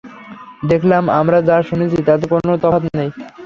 দেখলাম, 0.71 1.03
আমরা 1.19 1.37
যা 1.49 1.57
শুনেছি 1.69 1.97
তাতে 2.07 2.25
কোন 2.31 2.47
তফাৎ 2.63 2.83
নেই। 2.99 3.09